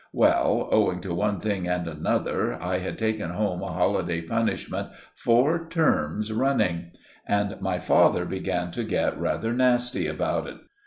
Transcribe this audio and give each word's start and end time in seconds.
Well, 0.13 0.67
owing 0.71 0.99
to 1.01 1.13
one 1.13 1.39
thing 1.39 1.67
and 1.67 1.87
another, 1.87 2.55
I 2.59 2.79
had 2.79 2.97
taken 2.97 3.29
home 3.29 3.61
a 3.61 3.67
holiday 3.71 4.23
punishment 4.23 4.89
four 5.13 5.67
terms 5.69 6.31
running; 6.33 6.89
and 7.27 7.61
my 7.61 7.77
father 7.77 8.25
began 8.25 8.71
to 8.71 8.83
get 8.83 9.19
rather 9.21 9.53
nasty 9.53 10.07
about 10.07 10.47
it. 10.47 10.57